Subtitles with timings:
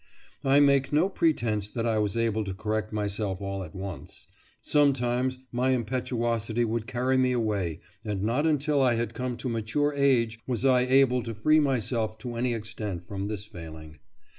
[0.43, 4.25] I make no pretence that I was able to correct myself all at once.
[4.59, 9.93] Sometimes my impetuosity would carry me away, and not until I had come to mature
[9.93, 13.99] age was I able to free myself to any extent from this failing.